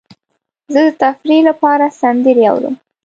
[0.73, 2.75] زه د تفریح لپاره سندرې اورم.